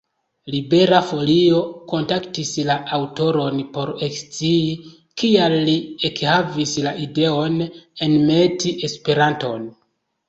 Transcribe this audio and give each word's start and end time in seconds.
Libera 0.51 1.01
Folio 1.09 1.57
kontaktis 1.91 2.53
la 2.69 2.77
aŭtoron 2.97 3.59
por 3.75 3.91
ekscii, 4.07 4.81
kial 5.23 5.57
li 5.69 5.75
ekhavis 6.11 6.75
la 6.89 6.95
ideon 7.07 7.63
enmeti 8.09 8.77
Esperanton. 8.91 9.75